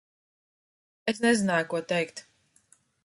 Es 1.13 1.21
nezināju, 1.25 1.67
ko 1.75 1.83
teikt. 1.93 2.25